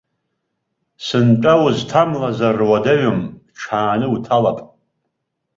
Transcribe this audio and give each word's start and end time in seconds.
Сынтәа 1.05 1.53
узҭамлазар 1.63 2.57
уадаҩым, 2.69 3.19
ҽааны 3.59 4.07
уҭалап. 4.13 4.59